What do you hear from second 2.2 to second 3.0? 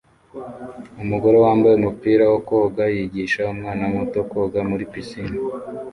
wo koga